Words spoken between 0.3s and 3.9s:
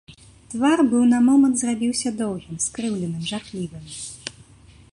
Твар быў на момант зрабіўся доўгім, скрыўленым, жахлівым.